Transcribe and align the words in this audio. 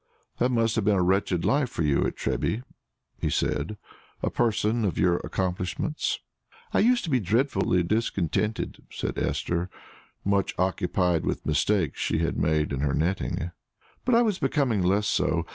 "That 0.39 0.49
must 0.49 0.75
have 0.77 0.83
been 0.85 0.95
a 0.95 1.01
wretched 1.03 1.45
life 1.45 1.69
for 1.69 1.83
you 1.83 2.07
at 2.07 2.15
Treby," 2.15 2.63
he 3.19 3.29
said 3.29 3.77
"a 4.23 4.31
person 4.31 4.83
of 4.83 4.97
your 4.97 5.17
accomplishments." 5.17 6.17
"I 6.73 6.79
used 6.79 7.03
to 7.03 7.11
be 7.11 7.19
dreadfully 7.19 7.83
discontented," 7.83 8.81
said 8.89 9.19
Esther, 9.19 9.69
much 10.25 10.55
occupied 10.57 11.23
with 11.23 11.45
mistakes 11.45 11.99
she 11.99 12.17
had 12.17 12.35
made 12.35 12.73
in 12.73 12.79
her 12.79 12.95
netting. 12.95 13.51
"But 14.03 14.15
I 14.15 14.23
was 14.23 14.39
becoming 14.39 14.81
less 14.81 15.05
so. 15.05 15.45